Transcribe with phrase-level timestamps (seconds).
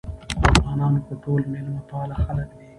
[0.51, 2.65] افغانان خو ټول مېلمه پاله خلک دي